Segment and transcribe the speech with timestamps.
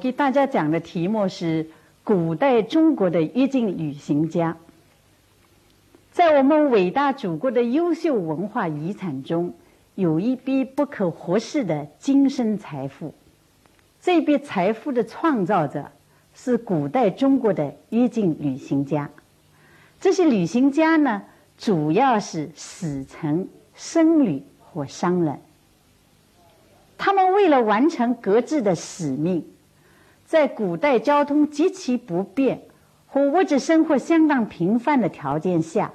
[0.00, 1.68] 给大家讲的题目是
[2.02, 4.56] 古代中国的越境旅行家。
[6.10, 9.54] 在我们伟大祖国的优秀文化遗产中，
[9.94, 13.14] 有一笔不可忽视的精神财富。
[14.00, 15.92] 这笔财富的创造者
[16.34, 19.10] 是古代中国的越境旅行家。
[20.00, 21.22] 这些旅行家呢，
[21.58, 25.38] 主要是使臣、僧侣或商人。
[26.96, 29.46] 他们为了完成各自的使命，
[30.30, 32.62] 在古代交通极其不便
[33.08, 35.92] 和物质生活相当贫乏的条件下，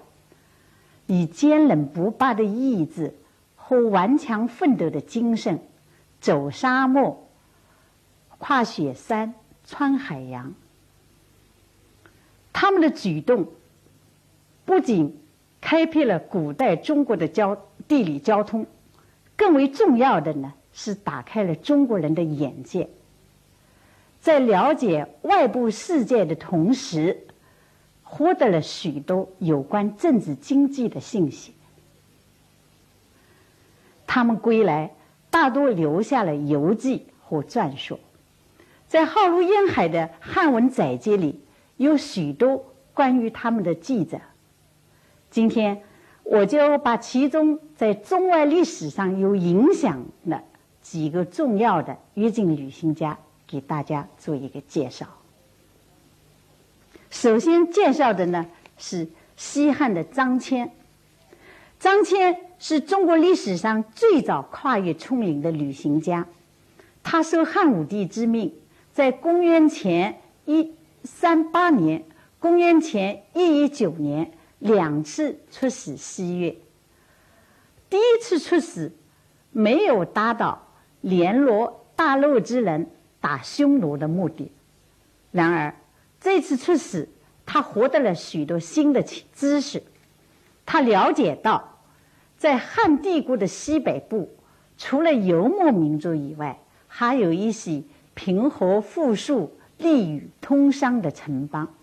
[1.08, 3.16] 以坚韧不拔的意志
[3.56, 5.61] 和顽强奋斗的精神，
[6.19, 7.30] 走沙漠、
[8.38, 10.53] 跨雪山、穿海洋。
[12.52, 13.47] 他们的举动
[14.66, 15.17] 不仅
[15.61, 17.56] 开辟了古代中国的交
[17.88, 18.67] 地理交通，
[19.38, 20.53] 更为重要的呢。
[20.73, 22.89] 是打开了中国人的眼界，
[24.25, 27.27] 在了解外部世界的同时，
[28.01, 31.53] 获得了许多有关政治经济的信息。
[34.07, 34.95] 他们归来，
[35.29, 37.99] 大多留下了游记或传说，
[38.87, 41.39] 在浩如烟海的汉文载籍里，
[41.77, 44.19] 有许多关于他们的记载。
[45.29, 45.83] 今天，
[46.23, 50.41] 我就把其中在中外历史上有影响的。
[50.81, 53.17] 几个重要的越境旅行家
[53.47, 55.07] 给大家做一个介绍。
[57.09, 58.45] 首先介绍的呢
[58.78, 60.69] 是西汉的张骞。
[61.79, 66.28] 张骞是中国历史上最早跨越葱岭的旅行家。
[67.03, 68.53] 他受汉武帝之命，
[68.94, 70.73] 在公元前一
[71.03, 72.03] 三八年、
[72.39, 76.57] 公元前一一九年两次出使西域。
[77.89, 78.91] 第一次出使
[79.51, 80.62] 没有达到。
[81.01, 82.89] 联络大陆之人
[83.25, 84.52] 打匈奴的目的。
[85.31, 85.74] 然而，
[86.22, 87.09] 这次出使，
[87.44, 89.02] 他获得了许多新的
[89.34, 89.81] 知识。
[90.63, 91.80] 他了解到，
[92.38, 94.30] 在汉帝国的西北部，
[94.78, 97.81] 除了游牧民族以外，还有一些
[98.13, 101.74] 平和富庶、利于通商的城邦。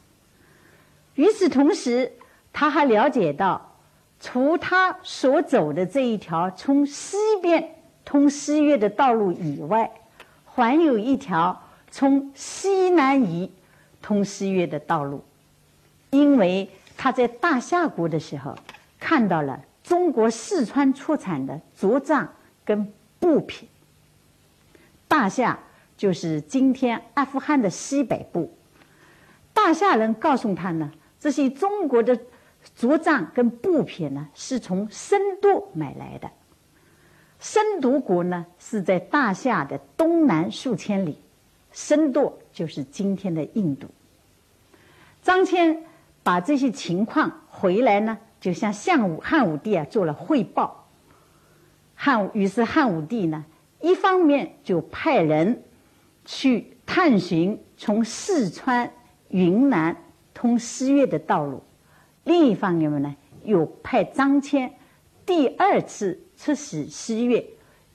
[1.16, 2.12] 与此同时，
[2.52, 3.80] 他还了解到，
[4.20, 7.74] 除他所走的这一条从西边。
[8.04, 9.90] 通西域的道路以外，
[10.54, 13.50] 还有一条从西南移
[14.00, 15.24] 通西域的道路。
[16.10, 18.54] 因为他在大夏国的时候，
[19.00, 23.68] 看到了中国四川出产的竹杖跟布匹。
[25.08, 25.58] 大夏
[25.96, 28.52] 就是今天阿富汗的西北部。
[29.54, 32.18] 大夏人告诉他呢，这些中国的
[32.76, 36.30] 竹杖跟布匹呢，是从深度买来的。
[37.42, 41.18] 深度国呢是在大夏的东南数千里，
[41.72, 43.88] 深度就是今天的印度。
[45.24, 45.78] 张骞
[46.22, 50.86] 把这些情况回来呢，就向项武汉武帝啊做了汇报。
[51.96, 53.44] 汉武于是汉武帝呢，
[53.80, 55.64] 一方面就派人
[56.24, 58.88] 去探寻从四川、
[59.30, 59.96] 云南
[60.32, 61.64] 通西域的道路，
[62.22, 64.70] 另一方面呢，又派张骞
[65.26, 66.20] 第二次。
[66.42, 67.44] 出使西域，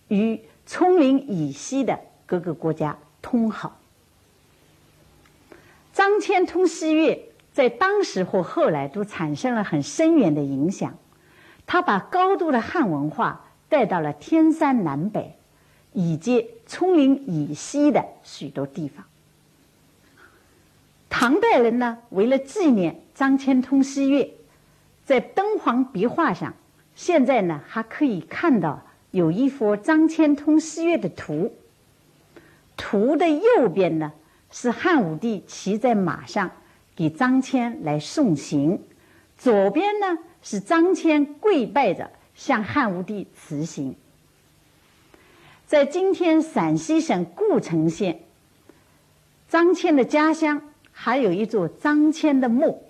[0.08, 3.78] 与葱岭以西的各个国家通好。
[5.92, 7.20] 张骞通西域，
[7.52, 10.98] 在当时或后来都产生了很深远的影响。
[11.66, 15.36] 他把高度的汉文化带到了天山南北，
[15.92, 19.04] 以及葱岭以西的许多地方。
[21.10, 24.32] 唐代人呢，为了纪念张骞通西域，
[25.04, 26.54] 在敦煌壁画上。
[26.98, 31.54] 现在呢，还可以看到有一幅张骞通西域的图。
[32.76, 34.12] 图的右边呢
[34.50, 36.50] 是汉武帝骑在马上
[36.96, 38.82] 给张骞来送行，
[39.38, 43.96] 左边呢是张骞跪拜着向汉武帝辞行。
[45.68, 48.22] 在今天陕西省故城县，
[49.48, 52.82] 张骞的家乡还有一座张骞的墓，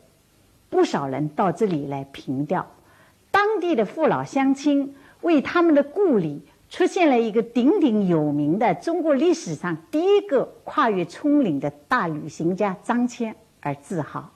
[0.69, 2.71] 不少人到这里来凭吊。
[3.31, 14.33] 当地的父老乡亲为他们的故里出现了一个鼎鼎有名的中国历史上第一个跨越葱岭的大旅行家张骞而自豪。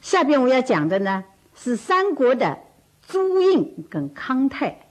[0.00, 1.24] 下边我要讲的呢
[1.54, 2.58] 是三国的
[3.08, 4.86] 朱印跟康泰。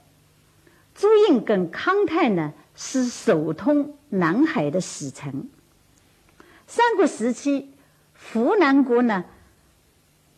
[0.94, 5.48] 朱印跟康泰呢是首通南海的使臣。
[6.66, 7.71] 三国时期。
[8.30, 9.24] 湖南国呢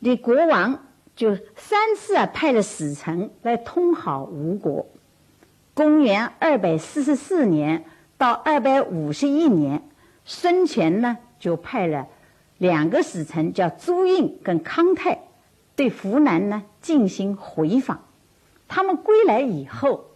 [0.00, 0.86] 的国王
[1.16, 4.86] 就三次啊派了使臣来通好吴国。
[5.74, 7.84] 公元二百四十四年
[8.16, 9.82] 到二百五十一年，
[10.24, 12.06] 孙权呢就派了
[12.58, 15.22] 两个使臣，叫朱印跟康泰，
[15.74, 18.04] 对湖南呢进行回访。
[18.68, 20.10] 他们归来以后，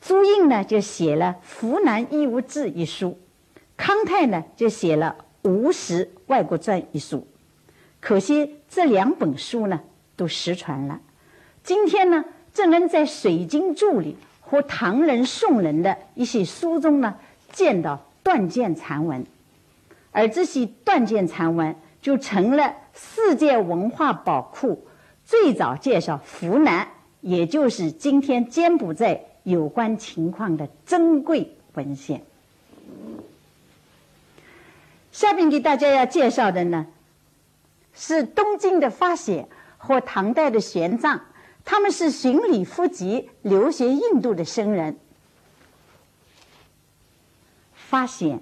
[0.00, 3.18] 朱印呢就写了《湖南义务志》一书，
[3.76, 7.26] 康泰呢就写了《吴实外国传》一书。
[8.00, 9.80] 可惜这两本书呢
[10.16, 11.00] 都失传了。
[11.62, 17.16] 今天呢，正能在水晶柱里和唐人、宋人的一些书中呢
[17.52, 19.24] 见到断剑残文，
[20.10, 24.84] 而这些断剑残文就成了世界文化宝库
[25.24, 26.88] 最早介绍湖南，
[27.20, 32.22] 也就是今天柬埔寨有关情况的珍贵文献。
[35.12, 36.86] 下面给大家要介绍的呢。
[37.94, 41.20] 是东晋的发显和唐代的玄奘，
[41.62, 44.98] 他们是寻礼赴吉留学印度的僧人。
[47.74, 48.40] 发显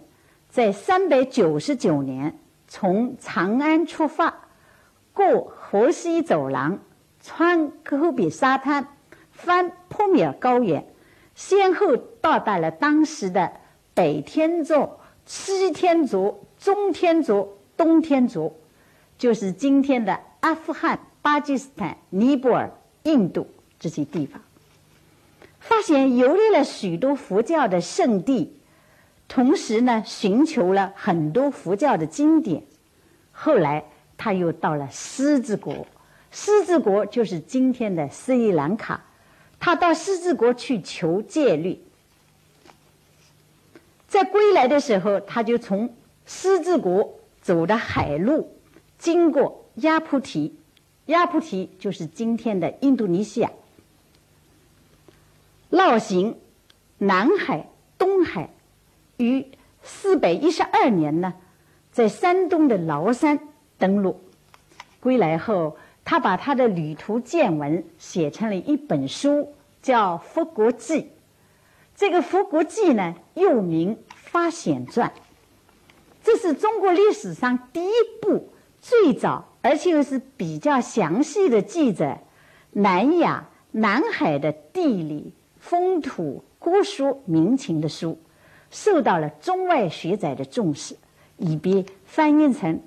[0.49, 2.38] 在三百九十九年
[2.69, 4.32] 从长安出发，
[5.12, 6.78] 过河西走廊，
[7.20, 8.87] 穿戈壁沙滩，
[9.32, 10.87] 翻坡米尔高原，
[11.34, 13.50] 先后到达了当时的
[13.93, 14.88] 北天竺、
[15.26, 18.57] 西天竺、中天竺、东天竺。
[19.19, 22.71] 就是今天的阿富汗、巴基斯坦、尼泊尔、
[23.03, 23.47] 印度
[23.79, 24.41] 这些地方，
[25.59, 28.57] 发现游历了许多佛教的圣地，
[29.29, 32.63] 同时呢，寻求了很多佛教的经典。
[33.31, 33.85] 后来
[34.17, 35.87] 他又到了狮子国，
[36.31, 39.05] 狮子国就是今天的斯里兰卡，
[39.59, 41.79] 他到狮子国去求戒律。
[44.09, 45.95] 在归来的时候，他就从
[46.32, 48.56] 狮子国走的海路。
[48.99, 50.56] 经过亚菩提，
[51.06, 53.50] 亚菩提就是今天的印度尼西亚，
[55.71, 56.38] 绕行
[56.99, 57.69] 南海、
[57.99, 58.50] 东海，
[59.17, 59.44] 于
[59.82, 61.35] 四百一十二年呢，
[61.91, 63.41] 在山东的崂山
[63.77, 64.21] 登陆。
[65.00, 70.94] 归来后，他把他的旅途见闻写成了一本书，叫《佛国记》。
[71.97, 75.09] 这个《佛国记》呢，又名《发显传》，
[76.22, 78.49] 这是中国历史上第一部。
[78.82, 82.22] 最早，而且又是比较详细的记载
[82.70, 88.19] 南亚、南海的地理、风土、古书、民情的书，
[88.70, 90.96] 受到了中外学者的重视，
[91.37, 92.81] 以便翻译成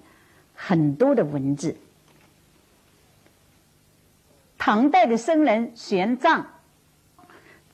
[0.55, 1.75] 很多的文字。
[4.57, 6.45] 唐代的僧人玄奘，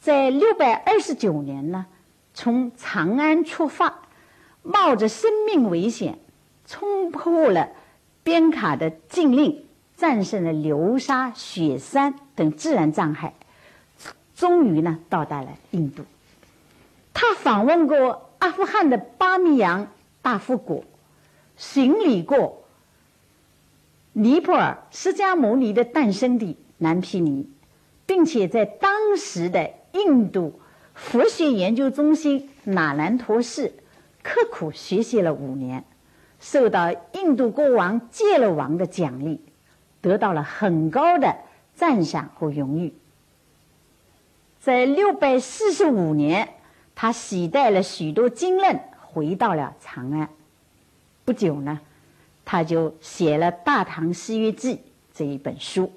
[0.01, 1.85] 在六百二十九年呢，
[2.33, 4.08] 从长安出发，
[4.63, 6.19] 冒着生命危险，
[6.65, 7.69] 冲破了。
[8.21, 9.65] 边卡的禁令，
[9.97, 13.33] 战胜了流沙、雪山等自然障碍，
[14.35, 16.03] 终于呢到达了印度。
[17.13, 19.87] 他访问过阿富汗的巴米扬
[20.21, 20.83] 大富国，
[21.57, 22.63] 行礼过
[24.13, 27.49] 尼泊尔释迦牟尼的诞生地南毗尼，
[28.05, 30.59] 并且在当时的印度
[30.93, 33.73] 佛学研究中心那兰陀寺
[34.23, 35.83] 刻苦学习了五年。
[36.41, 39.41] 受到印度国王戒勒王的奖励，
[39.99, 41.35] 得到了很高的
[41.75, 42.93] 赞赏和荣誉。
[44.61, 46.47] 在六百四十五年，
[46.95, 50.29] 他携带了许多经论回到了长安。
[51.25, 51.81] 不久呢，
[52.45, 54.75] 他就写了《大唐西域记》
[55.13, 55.91] 这一本书。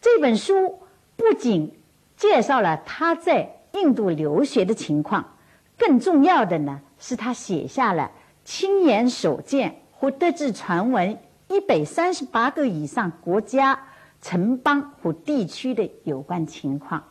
[0.00, 0.78] 这本书
[1.16, 1.72] 不仅
[2.16, 5.36] 介绍了他在印度留学的情况，
[5.76, 8.10] 更重要的呢，是他写下了。
[8.44, 11.16] 亲眼所见或得知传闻
[11.48, 13.78] 一百三十八个以上国家、
[14.20, 17.04] 城邦和地区的有关情况，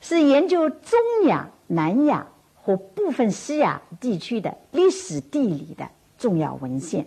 [0.00, 5.86] 是研究中亚、南亚和部分西亚地区的历史地理的
[6.16, 7.06] 重要文献。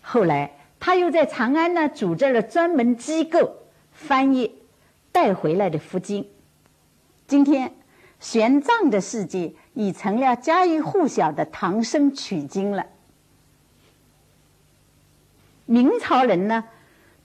[0.00, 3.56] 后来，他又在长安呢组织了专门机构
[3.90, 4.54] 翻译
[5.10, 6.28] 带回来的佛经。
[7.26, 7.74] 今天，
[8.20, 9.54] 玄奘的世界。
[9.74, 12.86] 已成了家喻户晓的唐僧取经了。
[15.66, 16.64] 明朝人呢，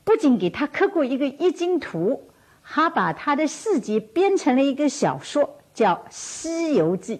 [0.03, 2.23] 不仅给他刻过一个易经图，
[2.61, 7.17] 还把他的事迹编成了一个小说，叫《西游记》。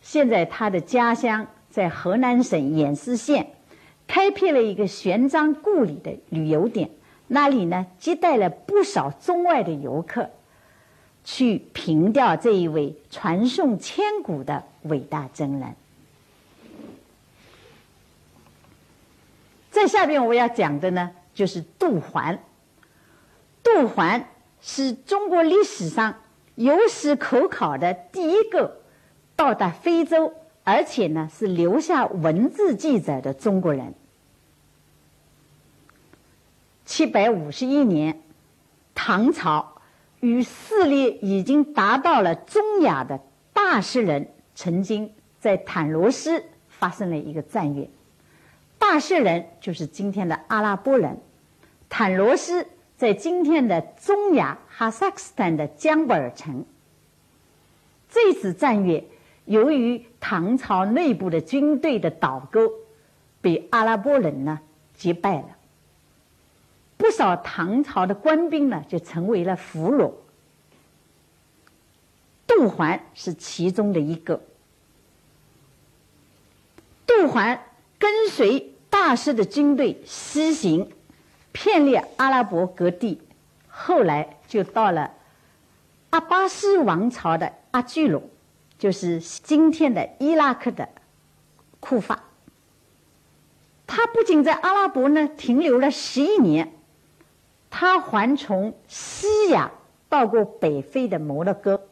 [0.00, 3.52] 现在他的家乡在河南省偃师县，
[4.06, 6.90] 开辟了一个玄奘故里的旅游点，
[7.26, 10.30] 那里呢接待了不少中外的游客。
[11.24, 15.74] 去凭吊这一位传颂千古的伟大真人。
[19.70, 22.38] 在下边我要讲的呢，就是杜环。
[23.62, 24.28] 杜环
[24.60, 26.14] 是中国历史上
[26.54, 28.82] 有史可考的第一个
[29.34, 33.94] 到达非洲，而且呢是留下文字记载的中国人。
[36.84, 38.20] 七百五十一年，
[38.94, 39.73] 唐朝
[40.24, 43.20] 与势力已经达到了中亚的
[43.52, 47.90] 大诗人，曾经在坦罗斯发生了一个战役。
[48.78, 51.18] 大诗人就是今天的阿拉伯人，
[51.90, 52.66] 坦罗斯
[52.96, 56.64] 在今天的中亚哈萨克斯坦的江布尔城。
[58.08, 59.06] 这次战役
[59.44, 62.70] 由于唐朝内部的军队的倒戈，
[63.42, 64.60] 被阿拉伯人呢
[64.94, 65.48] 击败了。
[67.16, 70.12] 少唐朝的官兵呢，就成为了俘虏。
[72.46, 74.42] 杜环是其中的一个。
[77.06, 77.64] 杜环
[77.98, 80.90] 跟随大师的军队西行，
[81.52, 83.20] 遍猎阿拉伯各地，
[83.68, 85.12] 后来就到了
[86.10, 88.30] 阿巴斯王朝的阿居鲁，
[88.78, 90.88] 就是今天的伊拉克的
[91.80, 92.24] 库法。
[93.86, 96.72] 他不仅在阿拉伯呢停留了十一年。
[97.76, 99.72] 他还从西亚
[100.08, 101.88] 到过北非的摩洛哥，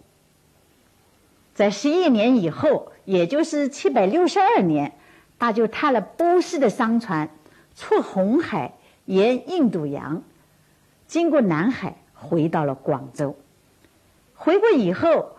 [1.57, 4.93] 在十一年以后，也就是七百六十二年，
[5.41, 7.31] 他就踏了波斯的商船，
[7.75, 8.75] 出红海，
[9.07, 10.23] 沿印度洋，
[11.09, 13.35] 经过南海，回到了广州。
[14.37, 15.31] 回国以后，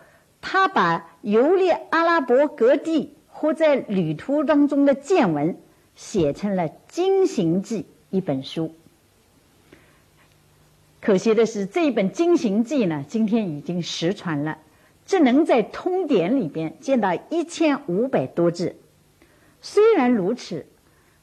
[0.42, 5.56] 他把游历阿拉伯各地或在旅途当中的见闻，
[5.96, 8.74] 写成了《经行记》一本书。
[11.04, 14.56] 可惜的是，这一本《经行记》呢，今天已经失传了，
[15.04, 18.76] 只能在通典里边见到一千五百多字。
[19.60, 20.64] 虽然如此，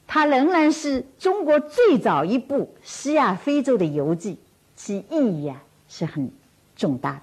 [0.06, 4.38] 它仍然是中国最早一部西亚非洲的游记，
[4.76, 6.30] 其意义啊是很
[6.76, 7.22] 重大的。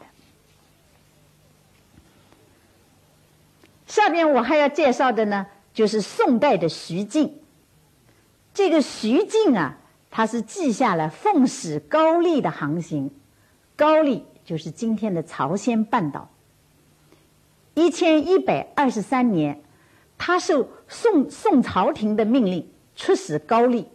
[3.87, 7.35] 下面我还要介绍的呢，就是宋代的徐敬。
[8.53, 9.77] 这个徐敬啊。
[10.11, 13.11] 他是记下了奉使高丽的航行，
[13.75, 16.29] 高丽就是今天的朝鲜半岛。
[17.75, 19.61] 一千一百二十三年，
[20.17, 23.87] 他受宋宋朝廷的命令出使高丽，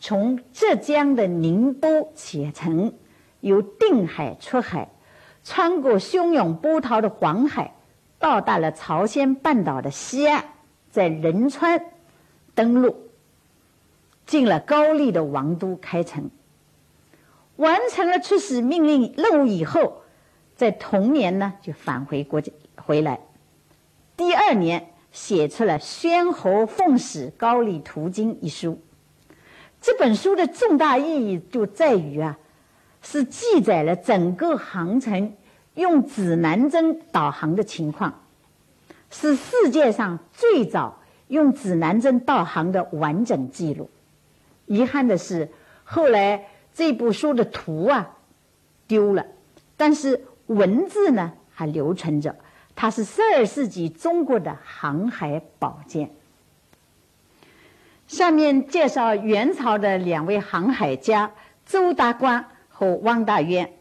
[0.00, 2.92] 从浙江的宁波启程，
[3.40, 4.88] 由定海出海，
[5.44, 7.74] 穿过汹涌波涛的黄海，
[8.18, 10.44] 到达了朝鲜半岛的西岸，
[10.90, 11.84] 在仁川
[12.54, 13.03] 登陆。
[14.26, 16.30] 进了高丽的王都开城，
[17.56, 20.02] 完成了出使命令任务以后，
[20.56, 23.20] 在同年呢就返回国家回来。
[24.16, 28.80] 第二年写出了《宣侯奉使高丽途经》一书。
[29.80, 32.38] 这本书的重大意义就在于啊，
[33.02, 35.34] 是记载了整个航程
[35.74, 38.22] 用指南针导航的情况，
[39.10, 43.90] 是世界上最早用指南针导航的完整记录。
[44.66, 45.50] 遗憾的是，
[45.84, 48.16] 后来这部书的图啊
[48.86, 49.26] 丢了，
[49.76, 52.36] 但是文字呢还留存着。
[52.76, 56.10] 它是十二世纪中国的航海宝鉴。
[58.08, 61.32] 下面介绍元朝的两位航海家
[61.64, 63.72] 周达观和汪大渊。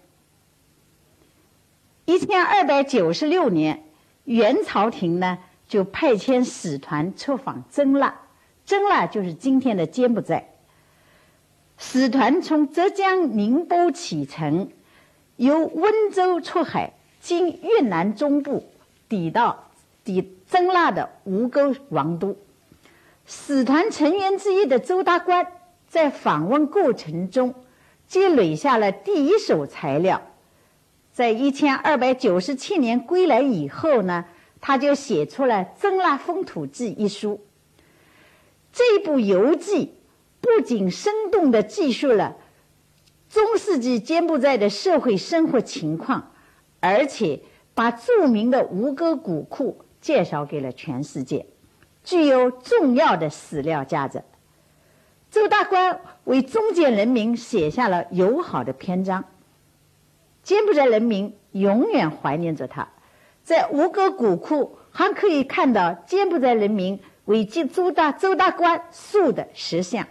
[2.06, 3.84] 一千二百九十六年，
[4.26, 8.14] 元朝廷呢就派遣使团出访真腊，
[8.64, 10.53] 真腊就是今天的柬埔寨。
[11.78, 14.70] 使团从浙江宁波启程，
[15.36, 18.66] 由温州出海，经越南中部，
[19.10, 19.72] 抵到
[20.04, 22.38] 抵真腊的吴哥王都。
[23.26, 25.48] 使团成员之一的周达观
[25.90, 27.56] 在访问过程中
[28.08, 30.22] 积累下了第一手材料。
[31.12, 34.26] 在一千二百九十七年归来以后呢，
[34.62, 37.42] 他就写出了《真腊风土记》一书。
[38.72, 39.96] 这部游记。
[40.44, 42.36] 不仅生动地记述了
[43.30, 46.34] 中世纪柬埔寨的社会生活情况，
[46.82, 47.40] 而且
[47.74, 51.48] 把著名的吴哥古库介绍给了全世界，
[52.04, 54.22] 具有重要的史料价值。
[55.32, 59.24] 周大观为中间人民写下了友好的篇章，
[60.44, 62.90] 柬埔寨人民永远怀念着他。
[63.44, 70.06] 在吴哥古库还可以看到柬埔寨人民为周大周大观塑的石像。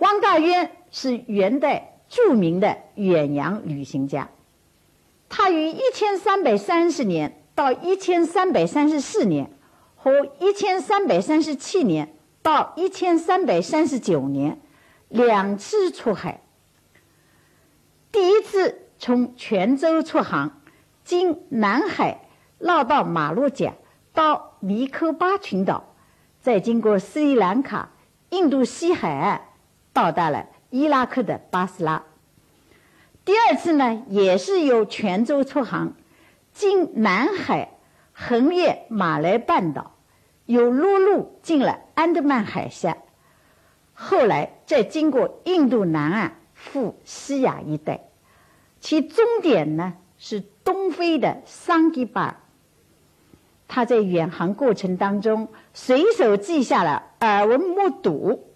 [0.00, 4.28] 汪大渊是元代著名的远洋旅行家，
[5.28, 9.50] 他于一千三百三十年到一千三百三十四年
[9.94, 14.58] 和一千三百三十七年到一千三百三十九年，
[15.08, 16.40] 两次出海。
[18.10, 20.62] 第一次从泉州出航，
[21.04, 22.22] 经南海
[22.58, 23.74] 绕到马六甲，
[24.14, 25.94] 到尼科巴群岛，
[26.40, 27.90] 再经过斯里兰卡、
[28.30, 29.42] 印度西海岸，
[30.00, 32.04] 到达了伊拉克的巴斯拉。
[33.22, 35.92] 第二次呢，也是由泉州出航，
[36.54, 37.72] 经南海
[38.14, 39.92] 横越马来半岛，
[40.46, 42.96] 又陆路进了安德曼海峡，
[43.92, 48.00] 后来再经过印度南岸赴西亚一带，
[48.80, 52.36] 其终点呢是东非的桑吉巴尔。
[53.68, 58.46] 他在远航过程当中随手记下了耳闻目睹，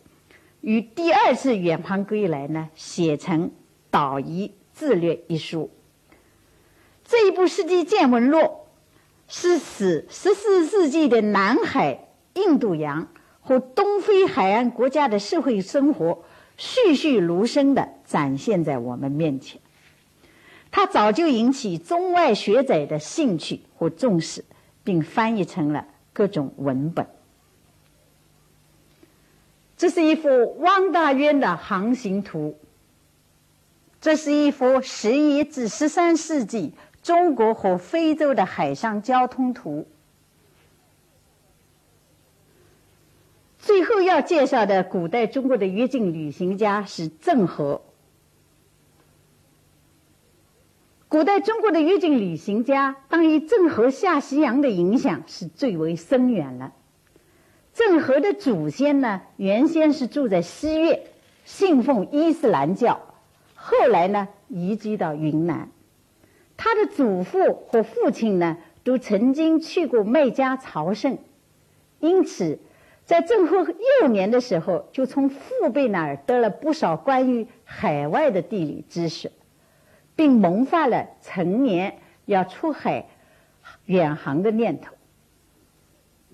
[0.65, 3.49] 与第二次远航归来呢，写成
[3.91, 5.71] 《岛夷自略》一书。
[7.05, 8.39] 这一部《世纪见闻录》
[9.29, 13.09] 是使十四世纪的南海、印度洋
[13.43, 16.25] 和东非海岸国家的社会生活
[16.57, 19.61] 栩栩如生的展现在我们面前。
[20.71, 24.45] 它早就引起中外学者的兴趣和重视。
[24.85, 27.07] 并翻译成了各种文本。
[29.85, 32.59] 这是一幅汪大渊的航行图。
[34.01, 36.73] 这是一幅十一至十三世纪
[37.03, 39.87] 中国和非洲的海上交通图。
[43.59, 47.83] 最后要介绍的古代中国的越境旅行家是郑和。
[51.09, 56.73] 古代中国的越境旅行家，当以郑和下西洋的影响是最为深远了。
[57.75, 61.03] 郑和的祖先呢，原先是住在西岳，
[61.45, 63.01] 信奉伊斯兰教，
[63.55, 65.69] 后来呢移居到云南。
[66.57, 71.19] 他的祖父和父亲呢，都曾经去过麦加朝圣，
[71.99, 72.61] 因此
[73.05, 73.67] 在郑和
[74.01, 79.33] 幼年的时候，就从父辈那儿得了不少关于海外的地理知识。
[80.17, 83.07] 并萌发了成年要出海
[83.87, 84.95] 远航的念头。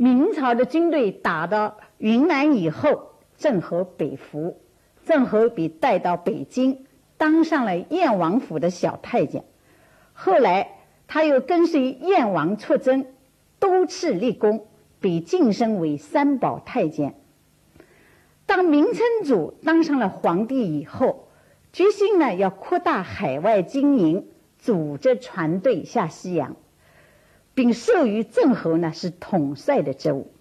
[0.03, 4.59] 明朝的军队打到云南以后，郑和北服，
[5.05, 6.87] 郑和被带到北京，
[7.19, 9.45] 当上了燕王府的小太监。
[10.15, 13.05] 后来他又跟随燕王出征，
[13.59, 14.69] 多次立功，
[15.01, 17.17] 被晋升为三宝太监。
[18.47, 21.29] 当明成祖当上了皇帝以后。
[21.75, 26.57] 决心呢，要扩大海外经营，组织船队下西洋，
[27.61, 30.33] 并授予郑和呢是统帅的职务。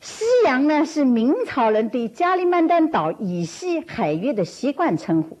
[0.00, 5.38] 西洋呢是明朝人对加里曼丹岛以西海域的习惯称呼，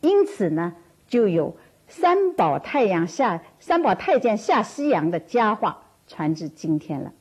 [0.00, 0.74] 因此呢
[1.06, 7.12] 就有三宝太阳下三宝太监下西洋的佳话传至今天了。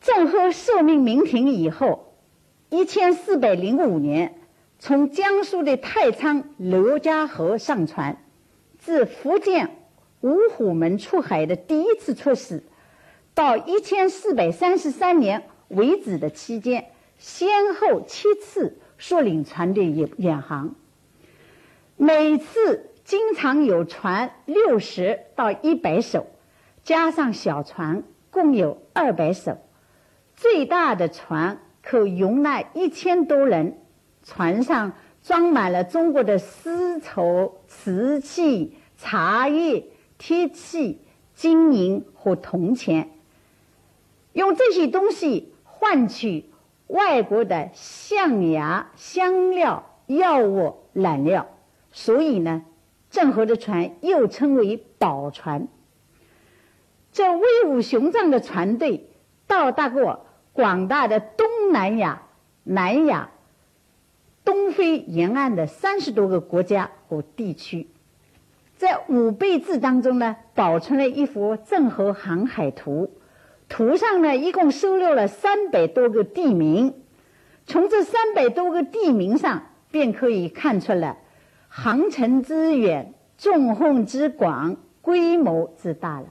[0.00, 2.06] 郑和受命明廷以后。
[2.72, 4.38] 一千四百零五年，
[4.78, 8.16] 从江苏的太仓刘家河上船，
[8.78, 9.70] 自福建
[10.20, 12.62] 五虎门出海的第一次出使，
[13.34, 20.74] 到一千四百三十三年为止的期间，先后七次率领船队远远航。
[21.96, 26.26] 每次经常有船六十到一百艘，
[26.84, 29.58] 加上小船共有二百艘，
[30.36, 31.60] 最大的船。
[31.82, 33.78] 可容纳一千多人，
[34.22, 39.86] 船上装满了中国的丝绸、瓷器、茶叶、
[40.20, 41.00] 铁器、
[41.34, 43.08] 金银和铜钱，
[44.34, 46.44] 用这些东西换取
[46.88, 51.48] 外国的象牙、香料、药物、染料，
[51.90, 52.66] 所以呢，
[53.10, 55.66] 郑和的船又称为宝船。
[57.12, 59.08] 这威武雄壮的船队
[59.46, 60.26] 到达过。
[60.52, 62.22] 广大的东南亚、
[62.64, 63.30] 南亚、
[64.44, 67.86] 东非沿岸的三十多个国家和地区，
[68.80, 73.10] 在五倍字当中呢，保存了一幅郑和航海图。
[73.68, 76.94] 图上呢，一共收录了三百多个地名。
[77.66, 81.18] 从这三百多个地名上，便可以看出了
[81.68, 86.28] 航程之远、纵横之广、规模之大了。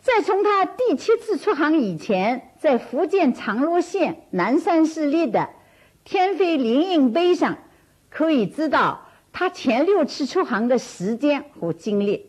[0.00, 5.50] 在从他第七次出航以前，在福建长乐县南山市立的
[6.04, 7.58] 天妃灵印碑上，
[8.08, 9.07] 可以知道
[9.38, 12.26] 他前六次出航的时间和经历。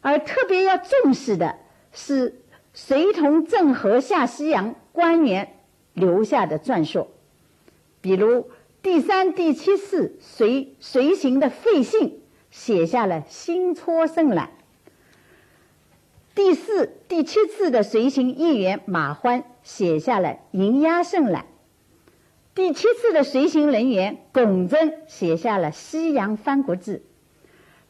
[0.00, 1.56] 而特别要重视的
[1.92, 2.40] 是
[2.72, 5.56] 随同郑和下西洋官员
[5.92, 7.08] 留下的传说，
[8.00, 8.48] 比如
[8.80, 14.46] 第三、第七次随随行的费信写下了《新戳圣览》。
[16.34, 21.42] 第四、第七次的随行议员马欢写下了《迎鸭圣览》，
[22.58, 26.96] 第七次的随行人员龚真写下了《西洋三国志》。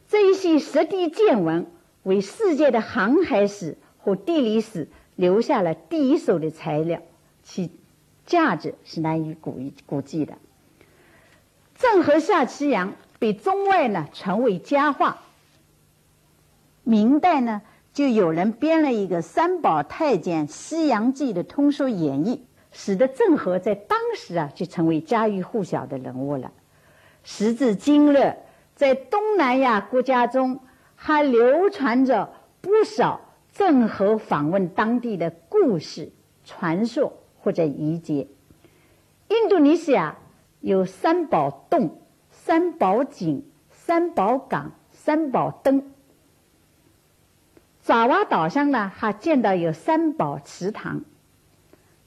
[0.07, 1.65] 这一些实地见闻，
[2.03, 7.01] 为世界的航海史和地理史留下了第一手的材料，
[7.41, 7.71] 其
[8.27, 10.37] 价值是难以估估计的。
[11.79, 15.23] 郑和下西洋被中外呢传为佳话。
[16.83, 17.63] 明代呢。
[17.91, 26.51] 就有人编了一个三宝太监西洋记的通俗演绎，使得郑和在当时啊就成为家喻户晓的人物了。
[27.23, 28.35] 时至今日，
[28.75, 30.59] 在东南亚国家中
[30.95, 36.11] 还流传着不少郑和访问当地的故事、
[36.45, 38.29] 传说或者遗迹。
[39.27, 40.17] 印度尼西亚
[40.61, 41.99] 有三宝洞、
[42.31, 45.91] 三宝井、三宝港、三宝灯。
[47.83, 51.01] 爪哇岛上呢，还见到有三宝池塘；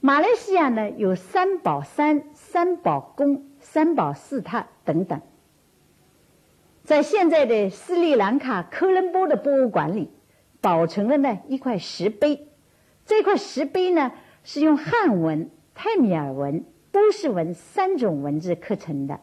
[0.05, 5.21] 马来西亚呢，有三宝山、三宝宫、三宝寺塔等等。
[6.83, 10.11] 在现在的斯里兰卡科伦坡的博物馆里，
[10.59, 12.49] 保存了呢一块石碑。
[13.05, 14.11] 这块石碑呢，
[14.43, 19.21] 是用汉文、泰米尔文、波斯文三种文字刻成的。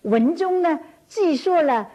[0.00, 1.90] 文中呢，记述了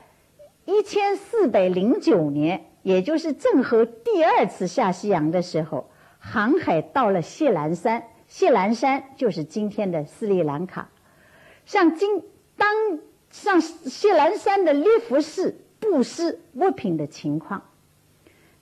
[0.65, 2.68] 一千四百零九年。
[2.84, 5.89] 也就是郑和第二次下西洋的时候，
[6.20, 10.89] 航海到了谢兰山，谢兰山就是今天的斯里兰卡。
[11.65, 12.24] 像今
[12.56, 17.70] 当上谢兰山的列佛寺布施物品的情况，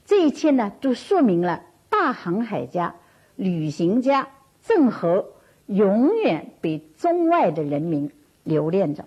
[0.06, 2.96] 这一切呢，都说明了大航海家、
[3.36, 4.30] 旅行家
[4.64, 5.34] 郑和
[5.68, 8.12] 永远被中外的人民
[8.44, 9.06] 留恋着。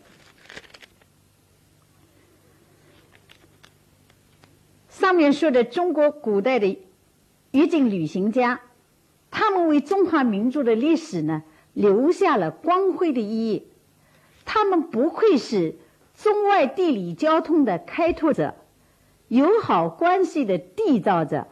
[4.88, 6.78] 上面说的中国古代的
[7.52, 8.60] 越境旅行家，
[9.30, 13.68] 他们为中华民族的历史呢留下了光辉的意义。
[14.44, 15.76] 他们不愧是
[16.14, 18.54] 中外地理交通的开拓者，
[19.28, 21.46] 友好关系的缔造者，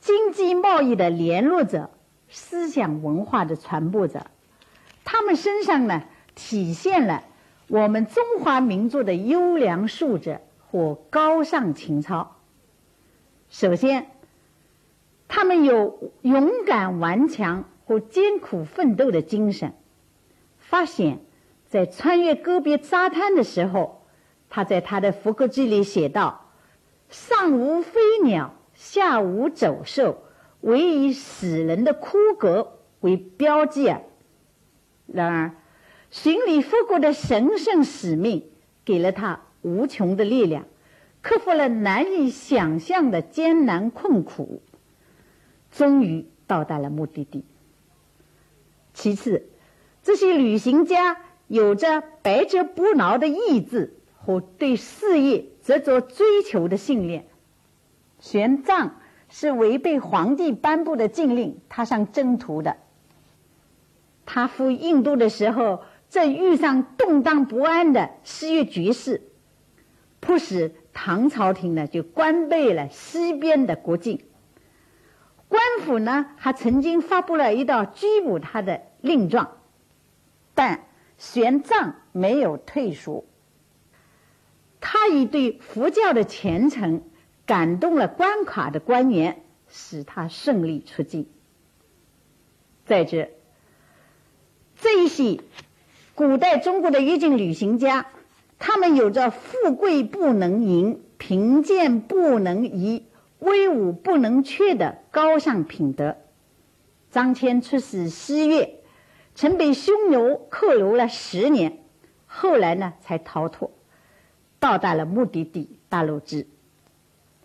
[0.00, 1.90] 经济贸易的联络者，
[2.28, 4.26] 思想文化的传播者。
[5.04, 6.02] 他们身上呢
[6.34, 7.22] 体现了
[7.68, 12.36] 我们中华民族的优良素质和高尚情操。
[13.48, 14.10] 首先，
[15.28, 19.74] 他们有勇敢顽强和艰苦奋斗的精神。
[20.58, 21.20] 发现，
[21.66, 24.02] 在穿越戈壁沙滩的时候，
[24.48, 26.50] 他在他的《福克记》里写道
[27.10, 30.22] ：“上无飞鸟，下无走兽，
[30.60, 32.68] 唯以死人的枯槁
[33.00, 33.94] 为标记。”
[35.06, 35.52] 然而，
[36.10, 38.50] 寻礼复国的神圣使命
[38.84, 40.64] 给了他无穷的力量。
[41.20, 44.62] 克服了难以想象的艰难困苦，
[45.76, 47.44] 终于到达了目的地。
[48.92, 49.48] 其次，
[50.02, 57.26] 这些旅行家有着百折不挠的意志和对事业执着追求的信念。
[58.20, 58.90] 玄奘
[59.28, 62.76] 是违背皇帝颁布的禁令踏上征途的。
[64.24, 69.22] 他赴印度的时候，正遇上动荡不安的西域局势，
[70.20, 70.72] 迫使。
[70.96, 74.20] 唐朝廷呢，就关闭了西边的国境。
[75.54, 79.58] 官府呢，还曾经发布了一道拘捕他的令状，
[80.52, 80.86] 但
[81.16, 83.24] 玄奘没有退缩。
[84.80, 87.04] 他以对佛教的虔诚
[87.46, 91.28] 感动了关卡的官员，使他顺利出境。
[92.84, 93.28] 再者，
[94.80, 95.38] 这一些
[96.16, 98.06] 古代中国的越境旅行家。
[98.58, 103.04] 他们有着富贵不能淫、贫贱不能移、
[103.44, 106.16] 威武不能屈的高尚品德。
[107.10, 108.80] 张骞出使西越，
[109.34, 111.78] 曾被匈奴扣留了十年，
[112.26, 113.70] 后来呢才逃脱，
[114.58, 116.46] 到达了目的地大陆之。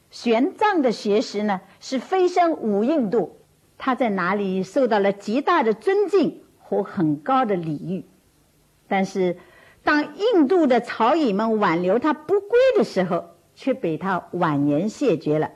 [0.10, 3.38] 玄奘的学识呢是飞升五印度，
[3.78, 8.06] 他在哪里受到了极大的尊敬和很高的礼遇，
[8.88, 9.38] 但是。
[9.82, 15.52] 当印度的朝野们挽留他不归的时候，却被他婉言谢绝了。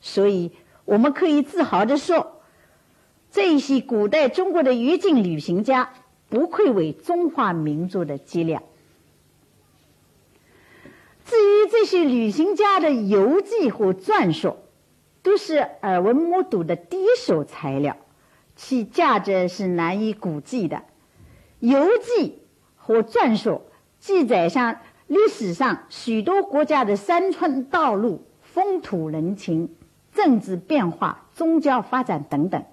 [0.00, 0.52] 所以，
[0.84, 2.40] 我们可以自豪地说，
[3.30, 5.92] 这些古代中国的越境旅行家
[6.28, 8.62] 不愧为中华民族的脊梁。
[11.24, 14.58] 至于这些旅行家的游记和传说，
[15.22, 17.96] 都是耳闻目睹的第一手材料，
[18.56, 20.84] 其价值是难以估计的。
[21.60, 22.38] 游记。
[22.80, 23.66] 和传说
[24.00, 29.76] 记载上历史上许多国家的山川道路、风土人情、
[30.18, 32.64] 政治变化、宗教发展等等，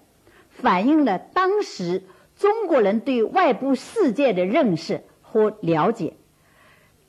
[0.49, 2.01] 反映了当时
[2.35, 6.15] 中国人对外部世界的认识和了解，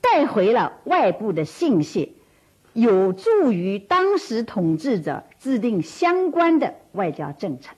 [0.02, 2.16] 带回了外部的信息，
[2.74, 7.70] 有助于当时统治者制定相关的外交政策。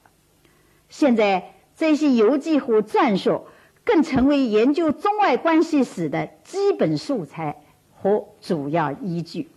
[0.89, 3.47] 现在这些游记和传说
[3.85, 7.63] 更成为研究中外关系史的基本素材
[7.95, 9.49] 和主要依据。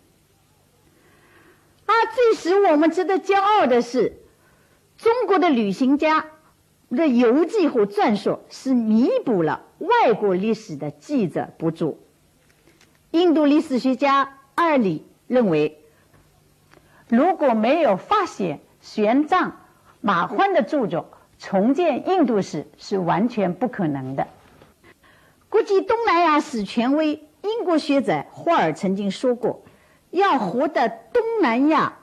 [1.91, 4.13] 而最使我们值得骄傲的是，
[4.97, 6.25] 中国的旅行家
[6.89, 11.99] 的游记和传说是弥补了外国历史的记者不足。
[13.11, 15.83] 印度历史学家二里认为，
[17.09, 19.51] 如果没有发现玄奘、
[19.99, 24.27] 马欢的著作，重建印度史是完全不可能的。
[25.49, 29.65] 国际东南亚史权威英国学者霍尔曾经说过。
[30.11, 31.97] 要获得东南亚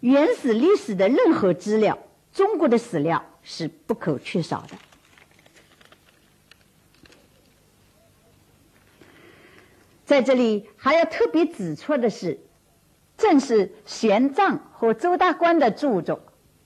[0.00, 1.98] 原始历史的任何资料，
[2.32, 4.76] 中国的史料是不可缺少的。
[10.04, 12.38] 在这里还要特别指出的是，
[13.16, 16.20] 正是玄奘和周大观的著作，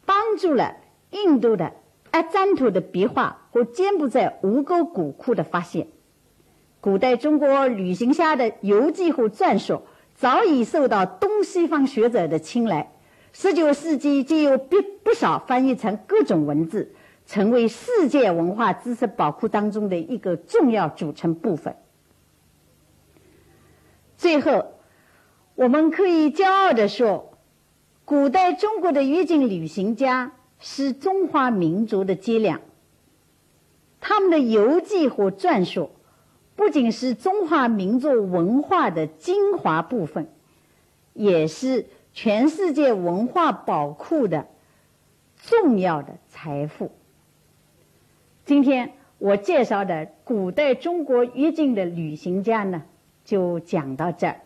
[0.04, 0.76] 帮助了
[1.11, 1.74] 印度的
[2.11, 5.87] 阿占图的壁画和柬埔寨吴哥古窟的发现。
[6.80, 9.82] 古代中国旅行家的游记和传说。
[10.18, 12.92] 早已受到东西方学者的青睐。
[13.33, 16.92] 十九世纪就有不不少翻译成各种文字，
[17.24, 21.76] 成为世界文化知识宝库当中的一个重要组成部分。
[24.16, 24.72] 最后，
[25.54, 27.38] 我们可以骄傲地说，
[28.04, 32.61] 古代中国的越境旅行家是中华民族的脊梁。
[34.00, 35.92] 他们的游记和传说。
[36.58, 40.28] 不仅是中华民族文化的精华部分，
[41.14, 44.48] 也是全世界文化宝库的
[45.40, 46.90] 重要的财富。
[48.44, 52.82] 今天我介绍的古代中国越境的旅行家呢，
[53.24, 54.40] 就讲到这儿。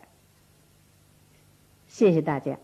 [1.89, 2.59] 谢谢大家。